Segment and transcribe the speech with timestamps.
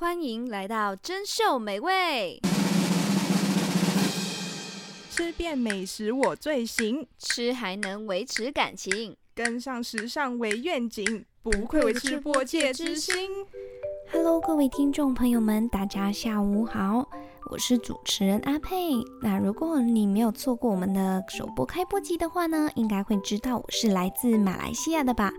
[0.00, 2.40] 欢迎来到珍秀美味，
[5.10, 13.14] 吃遍美食我最行，吃还能维持感情，跟上时尚为愿景，不愧为吃播界之星。
[14.10, 17.06] Hello，各位听众朋友们，大家下午好，
[17.50, 18.94] 我是主持人阿佩。
[19.20, 25.30] 那如果你没有错过我们的首播开播集的话呢，应该会知道我是来自马来西亚的吧？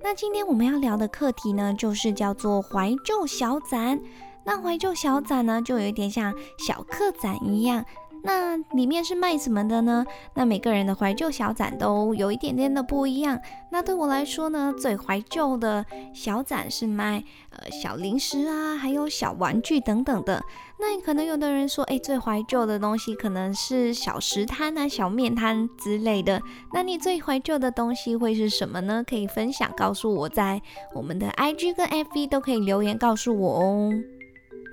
[0.00, 4.00] 那今天我们要聊的课题呢，就是叫做怀旧小展。
[4.44, 7.84] 那怀旧小展呢，就有一点像小客展一样。
[8.28, 10.04] 那里面是卖什么的呢？
[10.34, 13.40] 那每个人的怀旧小展都有一点点的不一样。
[13.70, 15.82] 那对我来说呢，最怀旧的
[16.12, 20.42] 小展是卖呃小零食啊，还有小玩具等等的。
[20.78, 26.42] 那可能有的人说，哎，最怀旧的东西可能是小食摊啊、小面摊之类的。
[26.74, 29.02] 那你最怀旧的东西会是什么呢？
[29.08, 30.60] 可以分享告诉我，在
[30.94, 33.90] 我们的 IG 跟 FB 都可以留言告诉我哦。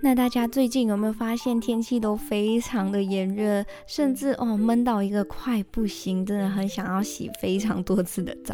[0.02, 8.54] 那大家最近有没有发现天气都非常的炎热，甚至哦闷到一个快不行，真的很想要洗非常多次的澡，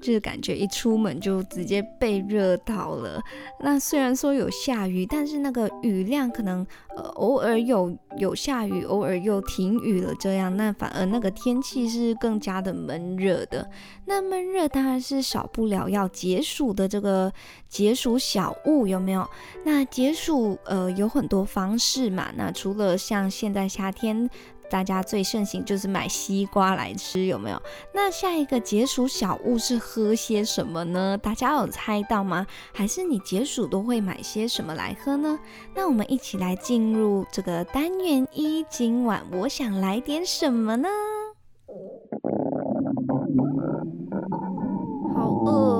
[0.00, 3.22] 就是感觉一出门就直接被热到了。
[3.60, 6.66] 那虽然说有下雨，但是那个雨量可能
[6.96, 13.70] 呃偶尔有有下雨，偶尔又停雨了这样，那反而那个天气是更加的闷热的。
[14.04, 17.32] 那闷热当然是少不了要解暑的这个
[17.68, 19.24] 解暑小物有没有？
[19.64, 20.87] 那解暑呃。
[20.90, 24.28] 有很多方式嘛，那除了像现在夏天，
[24.70, 27.62] 大家最盛行就是买西瓜来吃，有没有？
[27.94, 31.16] 那下一个解暑小物是喝些什么呢？
[31.16, 32.46] 大家有猜到吗？
[32.72, 35.38] 还是你解暑都会买些什么来喝呢？
[35.74, 40.88] 那我们一起来进入这个单元一，今晚我想来点什么呢？
[45.14, 45.78] 好饿。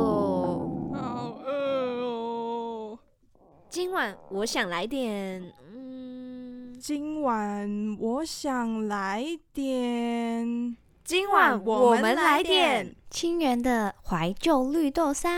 [3.70, 15.36] 今晚我想来点，嗯，今晚我想来点，今晚我们来点清源的怀旧绿豆沙。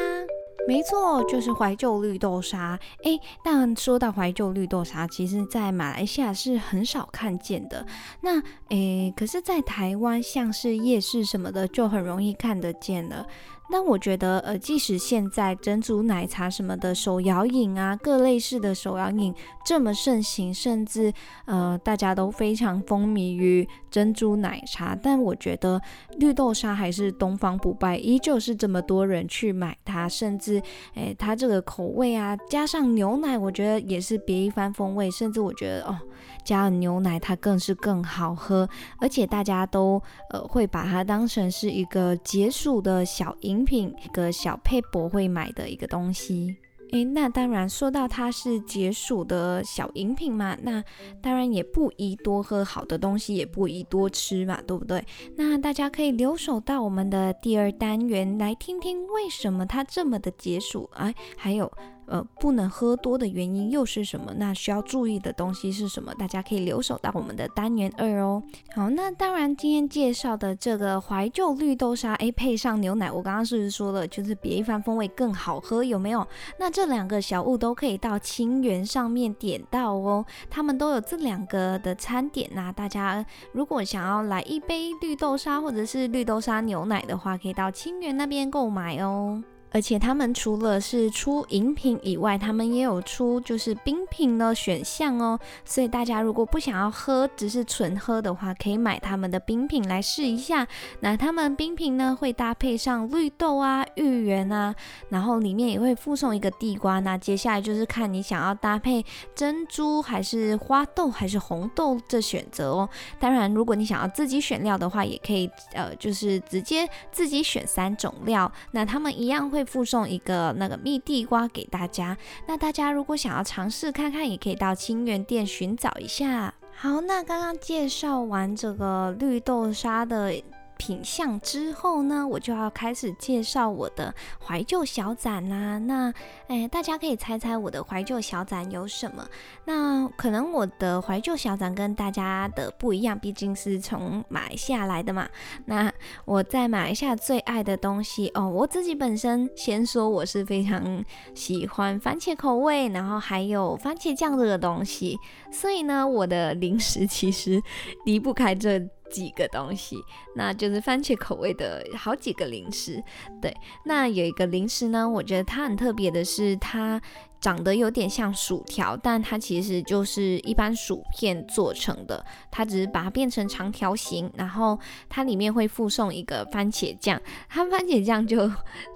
[0.68, 2.78] 没错，就是怀旧绿豆沙。
[3.02, 7.84] 哎，但说到怀旧绿豆沙，其实在马来西亚是很少看见的。
[8.20, 8.38] 那，
[8.68, 13.26] 哎，可是，在台湾，像是夜市什么的，就很容易看得见了。
[13.70, 19.32] 那我觉得，呃，即使现在珍珠奶茶什么的手摇饮啊，各类式的手摇饮
[19.64, 21.12] 这么盛行，甚至
[21.44, 25.80] 呃，大家都非常风靡于珍珠奶茶，但我觉得
[26.18, 30.60] 绿豆沙还是东方不败，依旧是这么多人去买它，甚至，
[30.94, 35.96] 诶，它这个口味啊，加上牛奶，我觉得也是别一番风味，甚至我觉得哦。
[36.44, 38.68] 加了牛奶，它更是更好喝，
[38.98, 46.56] 而且大家都呃会把它当成是一个解暑的小饮品，一个小配博会买的一个东西。
[46.92, 50.82] 诶，那当然说到它是解暑的小饮品嘛，那
[51.22, 55.04] 当然也不宜多喝，好的东西也不宜多吃嘛，对不对？
[55.36, 61.70] 那大家可以留守到我们的第二单元来听听为什么它这么的解暑，哎，还有。
[62.10, 64.34] 呃，不能喝多的原因又是什么？
[64.36, 66.12] 那需要注意的东西是什么？
[66.16, 68.42] 大家可以留守到我们的单元二哦。
[68.74, 76.26] 好，那当然今天介绍的这个怀旧绿豆沙，诶，配上牛奶，我刚刚是不是说了，就是别一番风味更好喝，有没有？
[76.58, 82.72] 那这两个小物都可以到清源上面点到哦，他们都有这两个的餐点呐。
[82.72, 89.40] 大家如果想要来一杯绿豆沙或者是绿豆沙牛奶的话，可以到清源那边购买哦。
[89.72, 95.38] 而且他们除了是出饮品以外，他们也有出就是冰品的选项哦。
[95.64, 100.66] 所以大家如果不想要喝，只是纯喝的话，可以买他们的冰品来试一下。
[100.98, 104.74] 那他们冰品呢，会搭配上绿豆啊、芋圆啊，
[105.08, 106.98] 然后里面也会附送一个地瓜。
[106.98, 109.04] 那接下来就是看你想要搭配
[109.36, 112.88] 珍珠还是花豆还是红豆这选择哦。
[113.20, 118.50] 当然，如果你想要自己选料的话，也可以呃，就是直接自己选三种料。
[118.72, 119.59] 那他们一样会。
[119.60, 122.16] 会附送一个那个蜜地瓜给大家，
[122.48, 126.52] 那大家如果想要尝试看看，也可以到清源店寻找一下。
[126.74, 130.34] 好，那刚刚介绍完这个绿豆沙的。
[130.80, 135.76] 品相之后呢，我就要开始介绍我的怀旧小展啦。
[135.76, 136.10] 那，
[136.46, 139.22] 哎，大家可以猜猜我的怀旧小展有什么？
[139.66, 145.28] 那可能我的怀旧小展跟大家的不一样，毕竟是从马来西亚来的嘛。
[145.66, 145.92] 那
[146.24, 151.04] 我在马来西亚最爱的东西哦，我自己本身先说我是非常
[151.34, 155.18] 喜欢番茄口味，然后还有番茄酱这个东西，
[155.52, 157.62] 所以呢，我的零食其实
[158.06, 158.80] 离不开这。
[159.10, 159.96] 几个东西，
[160.34, 163.02] 那就是番茄口味的好几个零食。
[163.40, 163.54] 对，
[163.84, 167.00] 那有一个零食呢，我觉得它很特别的是，它
[167.40, 174.78] 长得有点像薯条，但它其实就是一般薯片做成的，它只是把它变成长条形，然后
[175.08, 178.50] 它里面会附送一个番茄酱，它番茄酱就。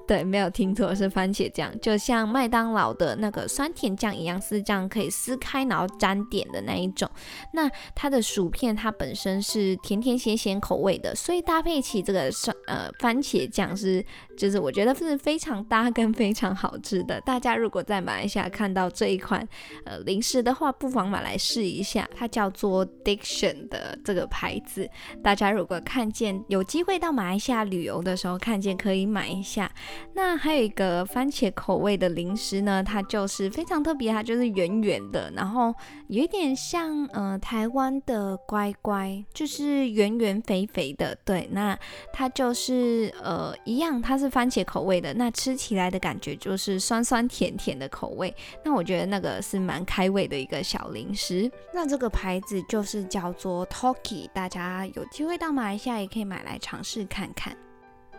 [0.07, 7.09] 对，没有听错，是番茄酱，就像麦当劳的那个酸甜酱一样，是这样可以撕开然后沾点的那一种。
[7.53, 14.05] 那它的薯片它本身是甜甜咸咸口味的，所以搭配起这个酸呃番茄酱是，
[14.37, 17.19] 就是我觉得是非常搭跟非常好吃的。
[17.23, 19.47] 大家如果在马来西亚看到这一款
[19.87, 22.07] 呃零食的话，不妨买来试一下。
[22.15, 24.87] 它叫做 Diction 的这个牌子，
[25.23, 29.71] 大家如果看见有机会到马来西亚旅游的时候，看见可以买一下。
[30.15, 35.75] 那还有一个番茄口味的零食呢，它就是非常特别，它就是圆圆的，然后
[36.09, 41.17] 有一点像呃台湾的乖乖，就是圆圆肥肥的。
[41.25, 41.79] 对，那
[42.13, 48.35] 它就是呃一样，它是番茄口味的，那吃起来的感觉就是酸酸甜甜的口味。
[48.65, 51.51] 那我觉得那个是蛮开胃的一个小零食。
[51.73, 57.57] 那这个牌子就是叫做 Talkie，大家有机会到马来西亚也可以买来尝试看看。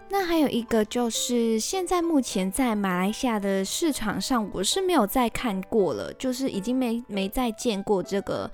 [0.10, 8.50] 那还有一个就是，现在目前在马来西亚的市场上，我是没有再看过了，就是已经没没再见过这个。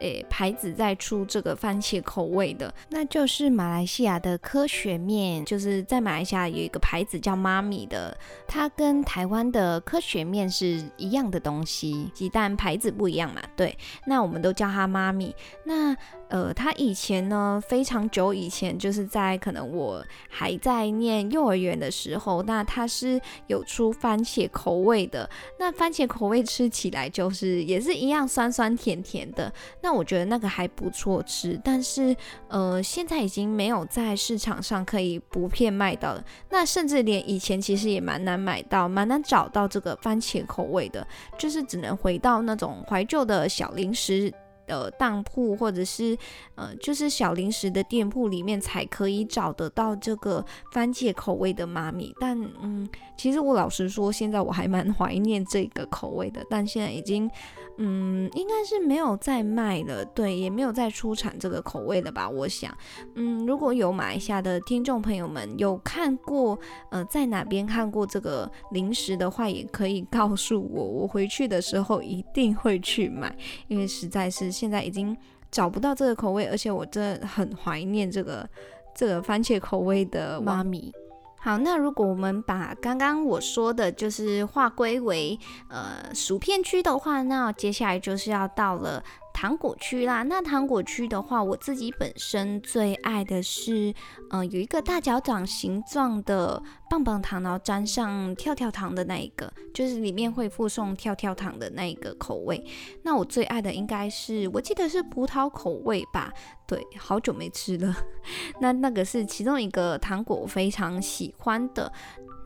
[0.00, 13.76] 诶，牌子在出这个番茄口味的，那就是马来西亚的科学面，就是在马来西亚有一个牌子叫妈咪的，它跟台湾的科学面是一样的东西，鸡蛋牌子不一样嘛，对，
[14.06, 15.34] 那我们都叫它妈咪。
[15.64, 15.96] 那
[16.28, 29.52] 呃，它以前呢，非常久以前，就是在可能我还在念幼儿园的时候，那它是有出番茄口味的，那番茄口味吃起来就是也是一样酸酸甜甜的。
[29.84, 32.16] 那我觉得那个还不错吃，但是
[32.48, 36.24] 呃，现在已经没有在市场上可以不骗卖到了。
[36.48, 44.32] 那甚至连以前其实也蛮难买到，蛮难找到这个番茄口味的，就是只能回到那种怀旧的小零食
[44.66, 46.16] 的当铺，或者是
[46.54, 52.14] 呃，就是小零食的店铺里面才可以找得到这个番茄口味的妈咪。
[52.20, 57.30] 但嗯，其实我老实说，现在我还蛮 怀念这个口味的，但现在已经。
[57.76, 62.30] 嗯，应该是没有再卖了，对，也没有再出产这个口味了吧？
[62.30, 62.72] 我想，
[63.16, 66.56] 嗯，如果有马来西亚的听众朋友们有看过，
[66.92, 75.16] 呃，在哪边看过这个零食的话，也可以告诉我，我回去的时候一定会去买，因为实在是现在已经
[75.50, 78.48] 找不到这个口味，而且我真的很怀念这个
[78.94, 80.92] 这个番茄口味的妈咪。
[81.40, 89.02] 好，那如果我们把刚刚我说的，就是划归为呃薯片区的话，那接下来就是要到了。
[89.34, 93.92] 糖果区啦，那糖果区的话，我自己本身最爱的是，
[94.30, 102.64] 嗯、有一个大脚掌形状的棒棒糖，然后沾上跳跳糖的那一个，就是里面会附送跳跳糖的那一个口味。
[103.02, 106.32] 那我最爱的应该是，我记得是葡萄口味吧？
[106.64, 107.94] 对，好久没吃了。
[108.62, 111.92] 那那个是其中一个糖果，我非常喜欢的。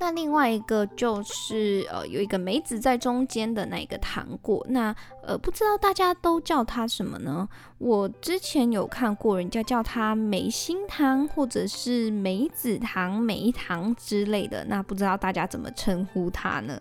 [0.01, 7.49] 那另外一个就是呃，有一个梅子在中间的那个糖果，那呃，不知道大家都叫它什么呢？
[7.79, 16.81] 我之前有看过人家叫它梅心糖，或者是梅子糖、梅糖之类的，那不知道大家怎么称呼它呢？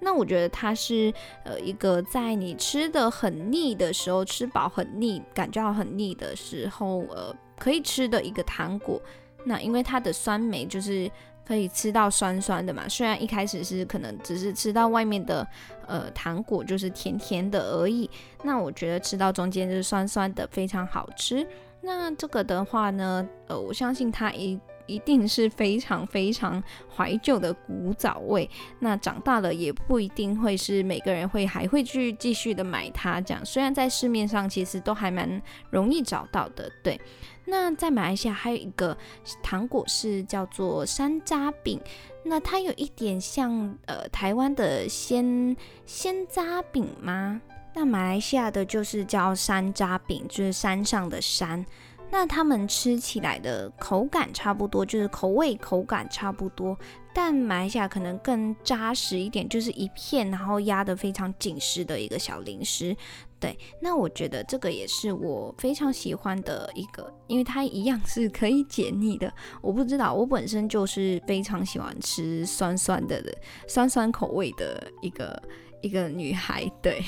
[0.00, 1.12] 那我觉得它是
[1.44, 8.98] 呃一个在你吃的很腻的时候，吃饱很腻，感觉到很腻的时候，呃，可以吃的一个糖果。
[9.44, 11.10] 那因为它的酸梅就是。
[11.46, 12.88] 可以吃到酸酸的嘛？
[12.88, 15.46] 虽然一开始是可能只是吃到外面的
[15.86, 18.08] 呃糖果，就是甜甜的而已。
[18.42, 21.46] 那我觉得吃到中间就是酸酸的，非常好吃。
[21.80, 26.62] 那这个的话呢，呃，我相信它一一定是非常非常
[26.94, 28.48] 怀旧的古早味。
[28.78, 33.44] 那长大了也不一定会是每个人会还会去继续的买它这样。
[33.44, 36.98] 虽然在市面上其实都还蛮容易找到的，对。
[37.44, 38.96] 那在马来西亚还有一个
[39.42, 41.80] 糖果是叫做山楂饼，
[42.24, 47.40] 那它有一点像呃台湾的鲜鲜楂饼吗？
[47.74, 51.64] 那马来西亚的就是叫山楂饼，就是山上的山。
[52.10, 56.78] 那他们吃起来的口感差不多，就是口味口感差不多，
[57.14, 62.94] 但马来可能更扎实一点，就是一片然后压得非常紧实的一个小零食。
[63.38, 69.32] 对，那我觉得这个也是我非常喜欢的一个，因为它一样是可以解腻的。
[69.60, 73.22] 我不知道，我本身就是非常喜欢吃酸酸的、
[73.68, 75.42] 酸酸口味的一个
[75.82, 76.70] 一个女孩。
[76.82, 77.02] 对，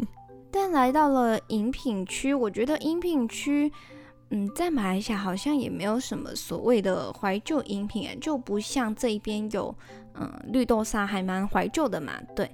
[0.50, 3.70] 但来到了饮品区，我觉得饮品区，
[4.32, 9.74] 嗯，在马来西亚好像也没有什么所谓的怀旧饮品，就不像这一边有，
[10.14, 12.12] 嗯，绿豆沙还蛮怀旧的嘛。
[12.36, 12.48] 对，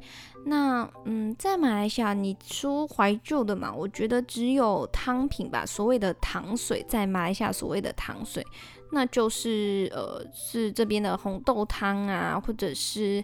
[0.47, 8.43] 那嗯，在马来西亚你说怀旧的嘛，我觉得只有汤品吧，所谓的糖水，在马来西亚所谓的糖水，
[8.91, 13.23] 那就是呃，是这边的红豆汤啊，或者是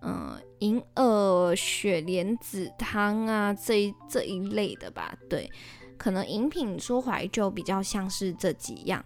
[0.00, 5.48] 嗯，银耳雪莲子汤啊，这一这一类的吧，对。
[5.96, 9.04] 可能饮品说怀旧比较像是这几样，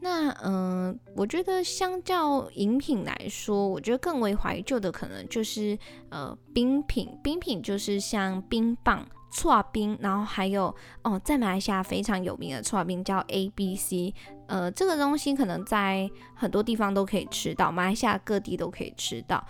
[0.00, 5.78] 那嗯、我觉得相较饮品来说，我觉得更为怀旧的可能就是
[6.10, 14.14] 呃冰品，冰品就是像冰棒、剉冰，然后还有哦，在马来西亚非常有名的剉冰叫 ABC，
[14.46, 19.44] 呃，这个东西可能在很多地方都可以吃到，马来西亚各地都可以吃到。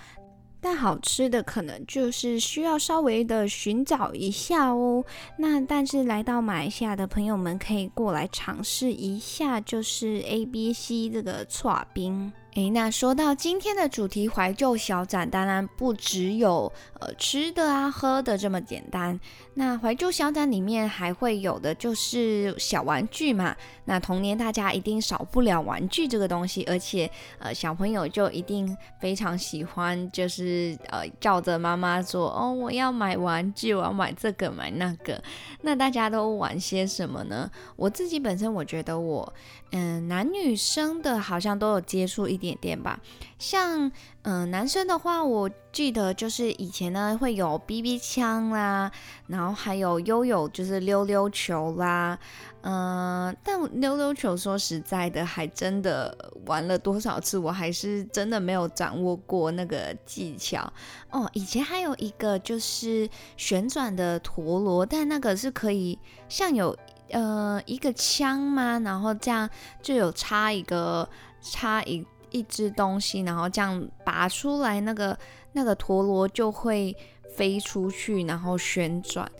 [0.61, 5.05] 但好吃的可能就是需要稍微的寻找一下哦。
[5.37, 12.33] 那但是来到马来西亚的朋友们可以过来尝试一下，就是 A B C 这个剉冰。
[12.59, 19.21] 诶，那说到今天的主题怀旧小展，当然不只有呃吃的啊、喝的这么简单。
[19.55, 23.55] 那怀旧小展里面还会有的就是小玩具嘛。
[23.85, 35.23] 那童年大家一定少不了玩具这个东西，而且呃小朋友就一定非常喜欢，就是呃叫着妈妈说：“哦，我要买玩具，我要买这个买那个。”
[35.63, 37.49] 那大家都玩些什么呢？
[37.77, 39.33] 我自己本身我觉得我
[39.71, 42.48] 嗯男女生的好像都有接触一点。
[42.49, 43.01] 点点吧，
[43.39, 43.91] 像
[44.23, 48.91] 嗯、男生的话，我记得就是以前呢会有 BB 枪啦，
[49.27, 52.19] 然后还有悠悠就是溜溜球啦，
[52.61, 60.71] 嗯、但溜溜球说实在的，还真的玩了多少次，我还是真的没有掌握过那个技巧
[61.11, 61.29] 哦。
[61.33, 66.77] 以前还有一个就是旋转的陀螺，但那个是可以像有
[67.13, 68.79] 呃一个枪吗？
[68.81, 69.49] 然后这样
[69.81, 71.09] 就有插一个
[71.41, 72.07] 插一。
[72.31, 75.19] 一只东西，然后这样拔出来，那个
[75.53, 76.97] 那个陀螺就会
[77.37, 79.31] 飞出去，然后旋转。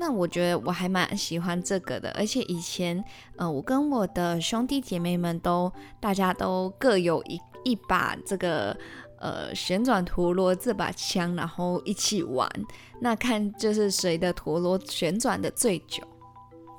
[0.00, 3.02] 那我觉得我还蛮喜欢这个的，而且以前，
[3.36, 8.76] 呃，我跟我的兄弟姐妹们都，大家都各有一一把这个
[9.18, 12.48] 呃旋转陀螺这把枪，然后一起玩。
[13.00, 16.06] 那看就是谁的陀螺旋转的最久。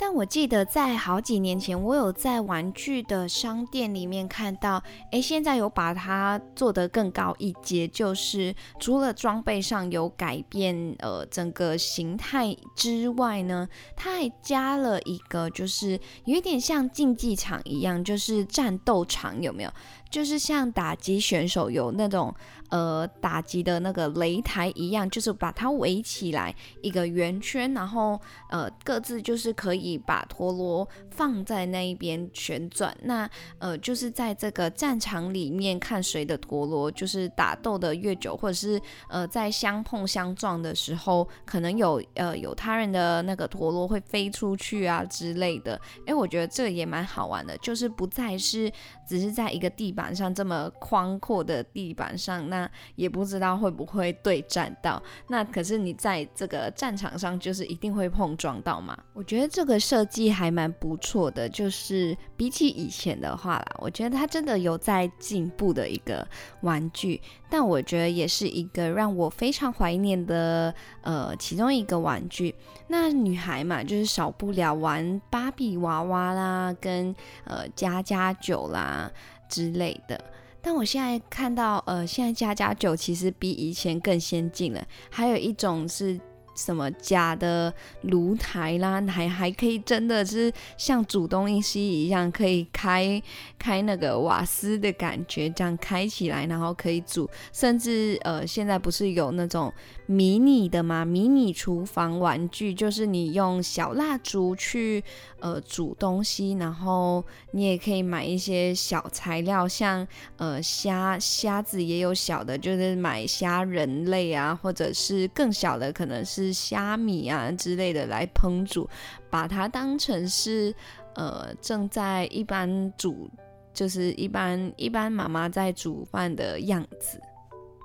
[0.01, 19.71] 但我记得在好几年前，我有在玩具的商店里面看到，诶，现在有把它做得更高一阶，就是除了装备上有改变，呃，整个形态之外呢，它还加了一个，就是有一点像竞技场一样，就是战斗场，有没有？
[20.09, 22.33] 就是像打击选手有那种
[22.69, 32.95] 呃打击的那个擂台一样，就是把它围起来一个圆圈，然后呃各自就是可以把陀螺放在那一边旋转。
[33.03, 45.79] 那呃就是在这个战场里面看谁的陀螺就是打斗的越久，或者是呃在相碰相撞的时候，可能有呃有他人的那个陀螺会飞出去啊之类的。
[46.07, 48.71] 诶，我觉得这也蛮好玩的，就是不再是
[49.07, 49.89] 只是在一个地。
[49.99, 52.58] 板上这么宽阔的地板上，那
[52.95, 55.01] 也不知道会不会对战到。
[55.27, 58.97] 那可是你在这个战场上，就是一定会碰撞到嘛。
[59.13, 66.27] 我觉得这个设计还蛮不错的，就是比起以前的话啦，我觉得它真的有在进步的一个
[66.61, 67.21] 玩具。
[67.51, 72.55] 但我觉得也是一个让我非常怀念的呃其中一个玩具。
[72.87, 79.11] 那女孩嘛，就是少不了玩芭比娃娃啦，跟呃家家酒啦。
[79.49, 80.23] 之类的，
[80.61, 86.19] 但我现在看到，呃，现在家家酒其实比以前更先进了，还有一种是。
[86.55, 93.21] 什么假的炉台啦，还还可以真的是像煮东西一样，可以开
[93.57, 97.29] 开那个瓦斯的感觉，这样开起来，然后可以煮。
[97.53, 99.73] 甚至呃，现在不是有那种
[100.11, 101.05] 迷你的嘛？
[101.05, 105.03] 迷你厨房玩具，就是你用小蜡烛去
[105.39, 116.51] 呃煮东西，然后你也可以买一些小材料，像呃虾虾子也有小的，就是买虾仁类啊，或者是更小的，可能是。
[116.51, 118.89] 虾米啊之类的来烹煮，
[119.29, 120.73] 把它当成是
[121.15, 123.29] 呃正在一般煮，
[123.73, 127.21] 就是一般一般妈妈在煮饭的样子。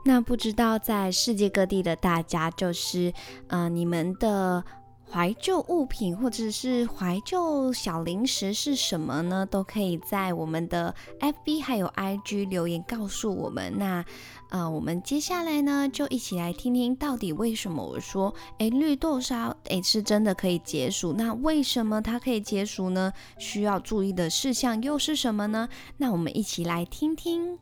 [0.05, 3.13] 那不知道在世界各地的大家，就是
[3.49, 4.63] 呃你们的
[5.11, 9.47] 怀旧物品或者是怀旧小零食是什么呢？
[9.47, 13.73] 都可以在我们的 FB 还有 IG 留言告诉我们。
[13.79, 14.05] 那
[14.51, 21.13] 呃，我们接下来呢，就一起来听听到底为什么我说，诶，绿豆沙诶是真的可以解暑？
[21.13, 23.13] 那为什么它可以解暑呢？
[23.39, 25.69] 需要注意的事项又是什么呢？
[25.97, 27.59] 那我们一起来听听。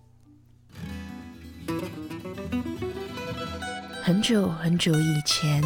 [4.02, 5.62] 很久很久以前，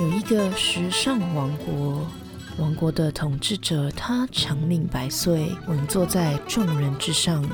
[0.00, 2.06] 有一个时尚王国，
[2.58, 7.44] 王国的统治者他长命百岁，稳坐在众人之上。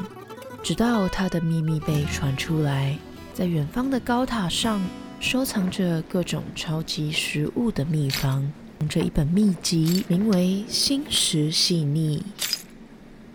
[0.62, 2.98] 直到他的秘密被传出来，
[3.32, 4.80] 在远方的高塔上
[5.20, 12.24] 收藏着各种超级食物的秘方，用着一本秘籍，名为《心食细腻》。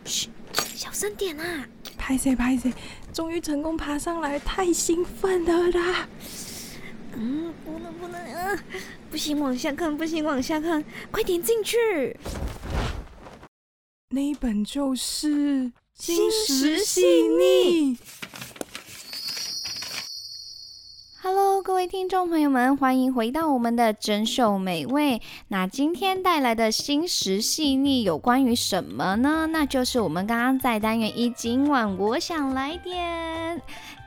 [0.04, 0.28] 嘘，
[0.76, 1.66] 小声点啊！
[1.98, 2.74] 拍谢拍谢，
[3.14, 6.08] 终于成功爬上来，太兴奋了啦！
[7.16, 8.64] 嗯，不能不能，啊，
[9.10, 12.16] 不行，往下看，不行，往下看，快点进去。
[14.10, 15.28] 那一本就是
[15.94, 17.96] 《心石细腻》。
[21.24, 25.22] Hello，各位听众朋友们，欢迎回到我们的珍秀美味。
[25.50, 29.46] 那今天带来的新食细腻有关于什么呢？
[29.52, 33.62] 那就是我们刚刚在单元一，今晚我想来点。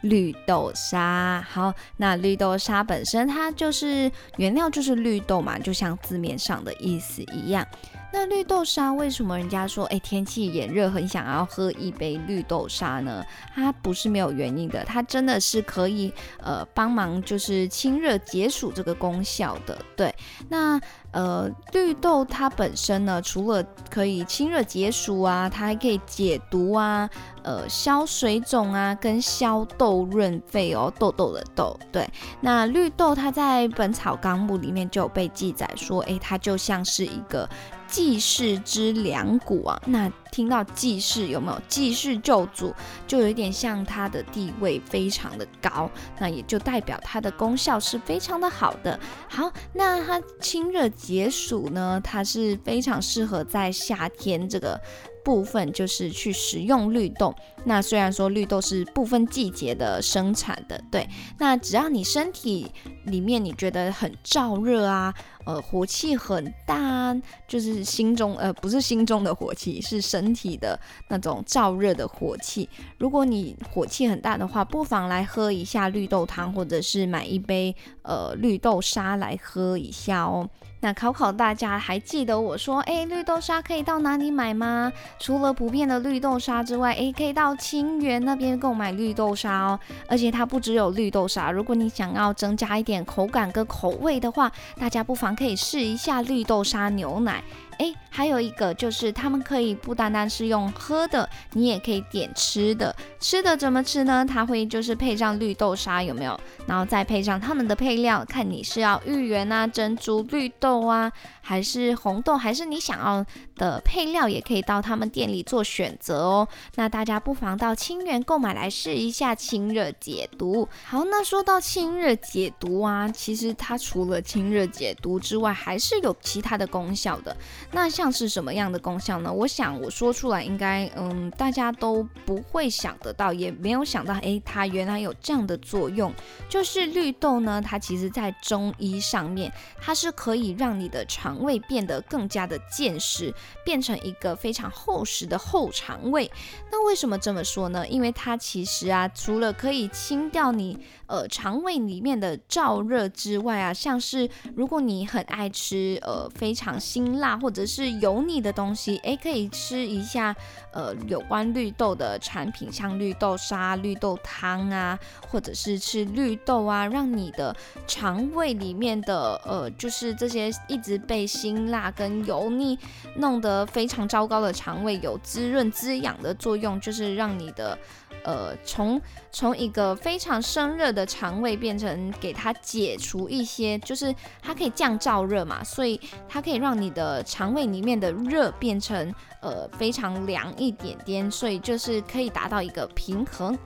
[0.04, 7.66] 绿豆沙，好，那绿豆沙本身它就是原料就是绿豆嘛，就像字面上的意思一样。
[8.12, 13.24] 那绿豆沙为什么人家说，哎，天气炎热很想要喝一杯绿豆沙呢？
[13.54, 19.76] 它不是没有原因的，它真的是可以呃帮忙就是清热解暑这个功效的。
[19.96, 20.14] 对，
[20.48, 20.80] 那
[21.14, 27.08] 呃绿豆它本身呢，除了可以清热解暑啊，它还可以解毒啊，
[27.42, 31.74] 呃消水肿啊，跟消痘润肺哦，痘痘的痘。
[31.90, 32.06] 对，
[32.40, 37.48] 那绿豆它在《本草纲目》里面就有被记载说，哎，它就像是一个。
[37.94, 42.74] 济世之良谷啊，那听到济世有没有济世救主，
[43.06, 48.98] 就有点像它的地位非常的高，那也就代表它的功效是非常的好的。
[49.28, 54.80] 好，那它清热解暑呢，它是非常适合在夏天这个。
[55.24, 57.34] 部分就是去食用绿豆，
[57.64, 62.70] 那虽然说绿豆是不分季节的生产的，对，那只要你身体
[63.04, 65.12] 里面你觉得很燥热啊，
[65.44, 67.14] 呃，火气很大，
[67.48, 72.68] 就是心中呃不是心中的火气，是身体的那种燥热的火气。
[72.98, 80.48] 如果你火气很大的话，不妨来喝一下绿豆汤，或者是买一杯呃绿豆沙来喝一下哦。
[80.80, 84.92] 那考考大家，还记得我说，哎，绿豆沙可以到哪里买吗？
[85.18, 89.78] 除了普遍的绿豆沙之外，哎，可以到清源那边购买绿豆沙哦。
[90.08, 97.42] 而且它不只有绿豆沙，如果你想要增加一点口感跟口味的话，大家不妨可以试一下绿豆沙牛奶。
[97.78, 102.94] 哎，还有一个就是，他们可以不单单是用喝的，你也可以点吃的。
[103.20, 104.24] 吃的怎么吃呢？
[104.24, 106.38] 它会就是配上绿豆沙，有没有？
[106.66, 111.10] 然后再配上他们的配料，看你是要芋圆啊、珍珠绿豆啊，
[111.40, 113.24] 还是红豆，还是你想要
[113.56, 116.46] 的配料，也可以到他们店里做选择哦。
[116.74, 120.68] 那大家不妨到清源购买来试一下，清热解毒。
[120.84, 127.34] 好，那说到清热解毒啊，其实它除了清热解毒之外，还是有其他的功效的。
[127.72, 129.32] 那像是什么样的功效呢？
[129.32, 136.12] 我想我说出来应该，嗯，大家都不会想得到，也没有想到，诶，它原来有这样的作用。
[136.48, 146.30] 就是绿豆呢，它其实在中医上面，它是可以让你的肠胃变得更加的健实，变成一个非常厚实的厚肠胃。
[146.70, 147.86] 那为什么这么说呢？
[147.88, 160.34] 因为它其实啊，除了可以清掉你呃肠胃里面的燥热之外啊，像是如果你很爱吃呃非常辛辣或者是油腻的东西，诶，可以吃一下
[160.72, 167.54] 呃有关绿豆的产品，像绿豆沙、绿豆汤啊，或者是吃绿豆啊，让你的
[167.86, 172.78] 肠胃里面的呃就是这些一直被辛辣跟油腻
[173.16, 177.78] 弄得非常糟糕的肠胃有滋润滋养的作用，就是让你的。
[178.24, 193.56] 呃，从从一个非常生热的肠胃变成给它解除一些，就是它可以降燥热嘛，所以它可以让你的肠胃里面的热变成呃非常凉一点点，所以就是可以达到一个平衡。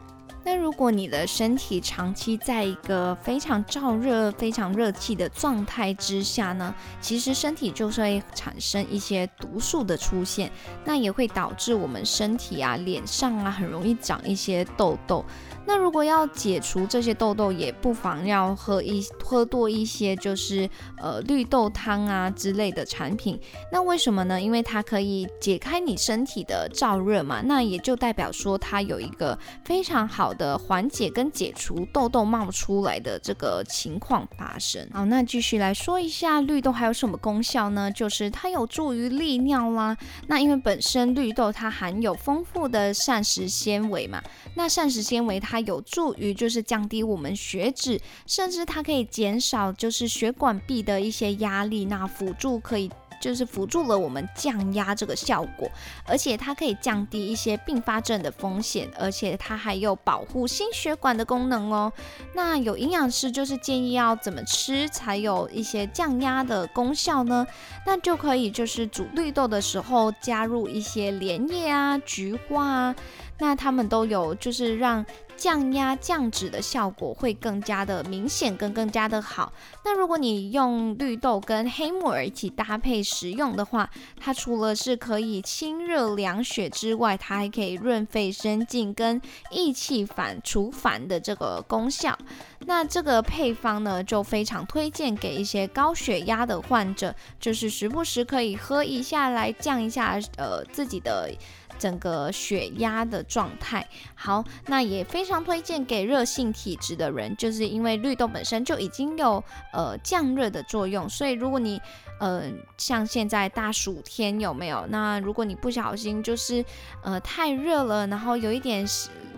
[0.51, 10.51] 那如果你的身体长期在一个非常燥热、非常热气的状态之下呢，其实身体就是会产生一些毒素的出现，
[10.87, 15.23] 那也会导致我们身体啊、脸上啊很容易长一些痘痘。
[15.69, 23.39] 那如果要解除这些痘痘，也不妨要喝一喝多一些，就是呃绿豆汤啊之类的产品。
[23.71, 24.41] 那为什么呢？
[24.41, 34.89] 因为它可以解开你身体的燥热嘛，那也就代表说它有一个非常好的缓解跟解除痘痘冒出来的这个情况发生。
[34.95, 37.93] 好，那继续来说一下绿豆还有什么功效呢？
[37.93, 39.95] 就是它有助于利尿啦。
[40.29, 44.23] 那因为本身绿豆它含有丰富的膳食纤维嘛，
[44.55, 52.91] 那膳食纤维它有助于就是降低我们血脂，甚至它可以减少就是血管壁的一些压力，那辅助可以。
[53.21, 55.69] 就是辅助了我们降压这个效果，
[56.05, 61.93] 而且它可以降低一些并发症的风险，而且它还有保护心血管的功能哦。
[62.33, 67.45] 那有营养师就是建议要怎么吃才有一些降压的功效呢？
[67.85, 72.97] 那就可以就是煮绿豆的时候加入一些莲叶啊、菊花啊，
[73.41, 75.05] 那它们都有就是让。
[75.39, 79.53] 降压降脂的效果会更加的明显，跟更加的好。
[79.85, 83.89] 那如果你用绿豆跟黑木耳一起搭配食用的话，
[84.21, 89.23] 它除了是可以清热凉血之外，它还可以润肺生津跟
[89.53, 92.19] 益气反除烦的这个功效。
[92.67, 101.31] 那这个配方呢，就非常推荐给一些高血压的患者，就是时不时可以喝一下来降一下呃自己的。
[101.79, 111.81] 整个血压的状态好，那也非常推荐给热性体质的人，就是因为绿豆本身就已经有呃降热的作用，所以如果你
[112.21, 112.43] 呃
[112.77, 114.87] 像现在大暑天有没有？
[114.89, 116.65] 那如果你不小心就是
[117.03, 118.85] 呃太热了，然后有一点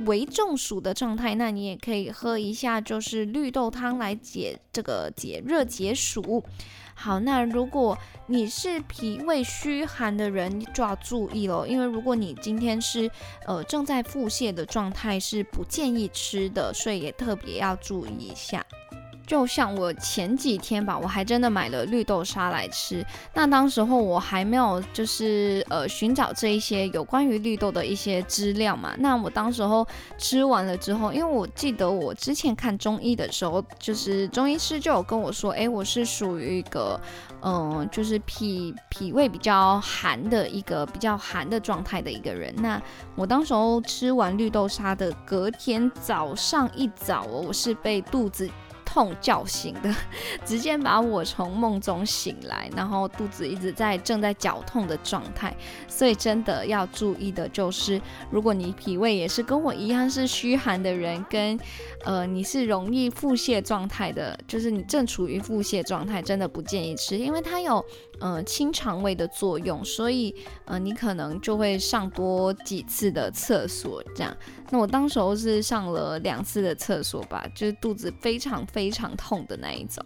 [0.07, 6.43] 微中暑的状态，那你也可以喝一下就是绿豆汤来解这个解热解暑。
[7.03, 13.11] 好，那如果你是脾胃虚寒的人，就要注意了，因为如果你今天是
[13.47, 18.63] 呃正在腹泻的状态，是不建议吃的，所以也特别要注意一下。
[19.31, 23.07] 就像我前几天吧，我还真的买了绿豆沙来吃。
[23.33, 28.93] 那当时候我还没有就是呃寻找这一些有关于绿豆的一些资料嘛。
[28.99, 29.87] 那我当时候
[30.19, 37.01] 吃完了之后，因为我记得我之前看中医的时候，就是中医师就有跟我说，诶，我是属于一个
[37.43, 42.53] 嗯、就是脾脾胃比较寒的一个比较寒的状态的一个人。
[42.57, 42.83] 那
[43.15, 48.51] 我当时候吃完绿豆沙的隔天早上一早，我是被肚子。
[48.93, 49.95] 痛叫醒的，
[50.45, 58.01] 直接把我从梦中醒来，然后肚子一直在正在绞痛的状态，所以真的要注意的就是，
[58.31, 61.59] 如果你脾胃也是跟我一样是虚寒的人，跟
[62.05, 67.85] 呃你是容易腹泻状态的，就是你正处于腹泻状态，真的不建议吃，因为它有。
[68.21, 70.35] 呃，清肠胃的作用，所以
[70.67, 74.37] 呃，你可能就会上多几次的厕所，这样。
[74.71, 80.05] 那我当时候是上了两次的厕所吧，就是肚子非常非常痛的那一种。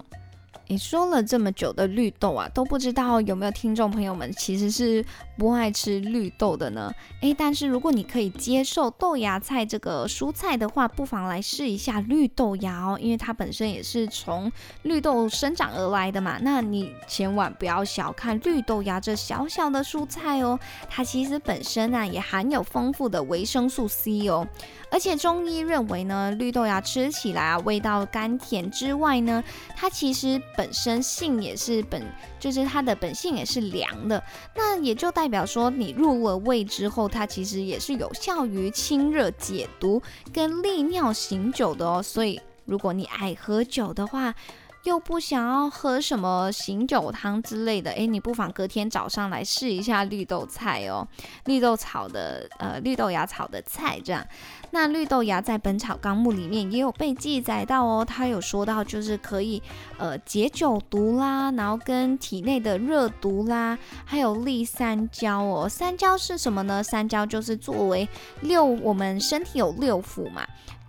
[0.66, 5.04] 你说了这么久的绿豆啊，都不知道有没有听众朋友们其实是
[5.36, 6.92] 不爱吃绿豆的呢？
[7.20, 14.50] 诶，但是如果你可以接受豆芽菜这个蔬菜的话，不妨来试一下绿豆芽哦，因为它本身也是从
[14.82, 16.38] 绿豆生长而来的嘛。
[16.40, 24.46] 那你千万不要小看绿豆芽这小小的蔬菜哦，它其实本身啊也含有丰富的维生素 C 哦。
[24.90, 29.42] 而且中医认为呢，绿豆芽吃起来啊，味道甘甜之外呢，
[29.74, 32.00] 它其实本身性也是本，
[32.38, 34.22] 就是它的本性也是凉的。
[34.54, 40.02] 那也就代代表说，你入了胃之后，它其实也是有效于清热解毒
[40.34, 42.02] 跟利尿醒酒的哦。
[42.02, 44.34] 所以，如果你爱喝酒的话，
[44.82, 51.08] 又不想要喝什么醒酒汤之类的，诶，你不妨隔天早上来试一下绿豆菜哦，
[51.46, 54.22] 绿豆炒的，呃，绿豆芽炒的菜这样。
[54.74, 59.62] 那绿豆芽在《本草纲目》里面也有被记载到哦，它有说到就是可以，
[59.98, 65.68] 呃，解酒毒啦，然后跟体内的热毒啦，还有利三焦哦。
[65.68, 66.82] 三焦是什么呢？
[66.82, 68.08] 三焦就是作为
[68.40, 70.44] 六，我们身体有六腑嘛。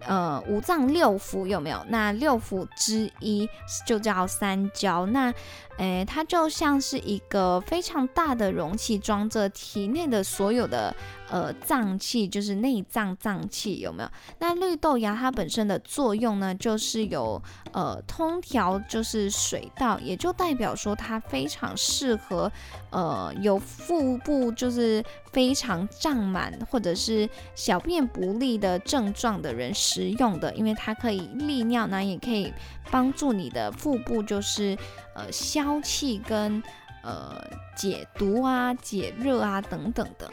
[0.08, 1.84] 呃，五脏六腑有没有？
[1.90, 3.48] 那六腑之一
[3.88, 5.06] 就叫三焦。
[5.08, 5.34] 那，
[5.78, 10.96] 诶，它就像是一个非常大的容器，装着体内的所有的。
[11.28, 14.10] 呃，脏器就是内脏脏器有没有？
[14.38, 22.50] 那绿豆芽它本身的作用呢，就是有呃通调，就是水道，也就代表说它非常适合
[22.92, 32.54] 呃有腹部就是非常胀满或者是小便不利的症状的人食用的，因为它可以利尿呢，也可以
[32.92, 34.78] 帮助你的腹部就是
[35.16, 36.62] 呃消气跟
[37.04, 37.42] 呃
[37.76, 40.32] 解毒啊、解热啊等等的。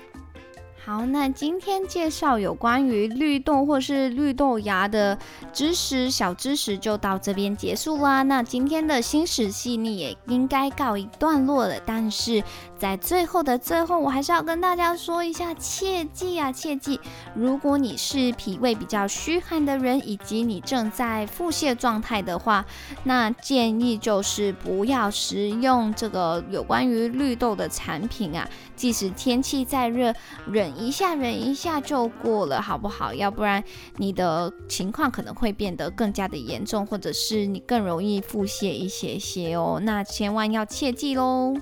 [0.84, 5.16] 好，那今天介绍有关于绿豆或是绿豆芽的
[5.52, 8.24] 知识，小知识就到这边结束啦。
[8.24, 11.78] 那今天的新食细腻也应该告一段落了。
[11.86, 12.42] 但是
[12.76, 16.98] 在最后的最后，我还是要跟大家说一下，切记啊，切记！
[17.32, 22.64] 如果你是脾胃比较虚寒的人，以及你正在腹泻状态的话，
[23.04, 28.48] 那建议就是不要食用这个有关于绿豆的产品啊。
[28.74, 30.12] 即使天气再热，
[30.50, 33.14] 忍一下，忍一下就过了，好不好？
[33.14, 33.62] 要不然
[33.96, 39.80] 你的情况可能会变得更加的严重，或者是你更容易腹泻一些些哦。
[39.82, 41.54] 那千万要切记喽。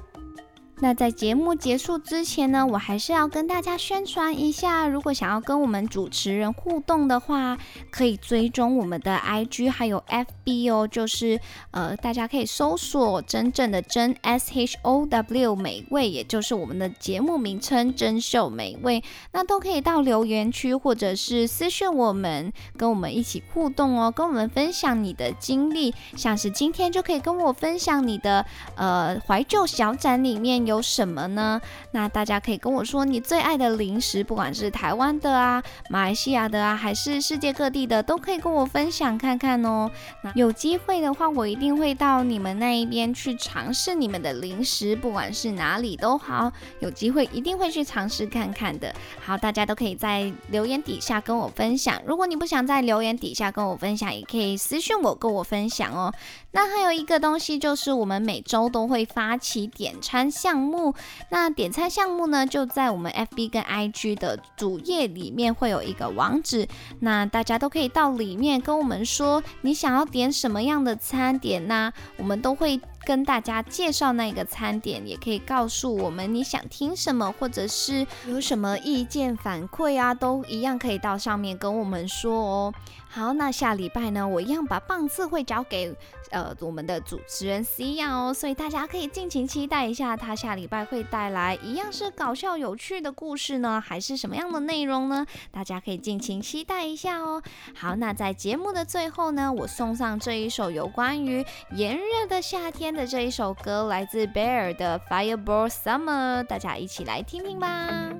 [0.83, 7.59] 那在节目结束之前呢，我还是要跟大家宣传一下，如果想要跟我们主持人互动的话，
[7.91, 11.39] 可以追踪我们的 IG 还有 FB 哦，就是
[11.71, 31.61] 呃，大家可以搜索真正的真 S H O W 美味，也就是我们的节目名称珍秀美味，那都可以到留言区或者是私讯我们，跟我们一起互动哦，跟我们分享你的经历，像是今天就可以跟我分享你的呃怀旧小展里面有什么呢？
[31.91, 39.91] 那大家可以跟我说你最爱的零食，不管是台湾的啊、马来西亚的啊，还是世界各地的，都可以跟我分享看看哦。
[40.23, 48.95] 那有机会的话，我一定会到你们那一边去尝试你们的零食，不管是哪里都好，有机会一定会去尝试看看的。
[49.21, 52.01] 好，大家都可以在留言底下跟我分享。
[52.07, 56.15] 如果你不想在留言底下跟我分享，也可以私信我跟我分享哦。
[56.53, 60.95] 那还有一个东西就是，我们每周都会发起点餐项目。
[61.31, 66.67] 那点餐项目呢，就在我们 FB 跟 IG 的主页里面会有一个网址。
[67.01, 71.93] 那大家都可以到里面跟我们说，你想要点什么样的餐点呢？
[72.17, 82.75] 我们都会跟大家介绍那个餐点，也可以告诉我们你想听什么，或者是有什么意见反馈啊，都一样可以到上面跟我们说哦。
[83.13, 85.93] 好，那下礼拜呢，我一样把棒次会交给
[86.31, 95.27] 呃我们的主持人 C 亚哦，所以大家可以尽情期待一下，他下礼拜会带来一样是搞笑有趣的故事呢，还是什么样的内容呢？
[95.51, 97.43] 大家可以尽情期待一下哦。
[97.75, 108.11] 好，那在节目的最后呢，我送上这一首有关于炎热的夏天天的这一首歌来自 Bear 的《Fireball Summer》，大家一起来听听吧。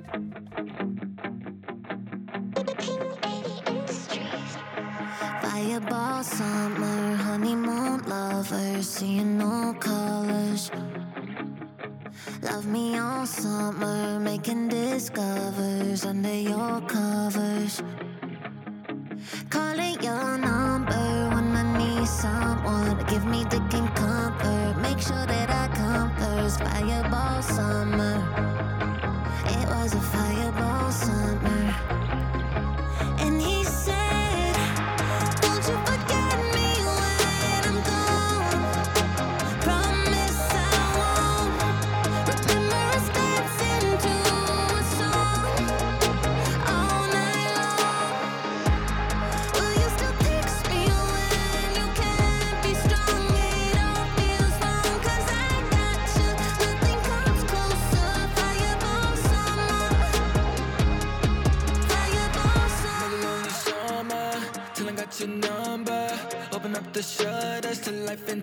[5.41, 10.69] Fireball summer, honeymoon lover, seeing no colors.
[12.41, 17.81] Love me all summer, making discovers under your covers.
[19.49, 22.97] Calling your number when I need someone.
[23.07, 24.77] Give me dick and comfort.
[24.81, 26.59] Make sure that I come first.
[26.59, 28.17] Fireball summer.
[29.45, 30.30] It was a fire.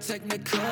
[0.08, 0.67] technical.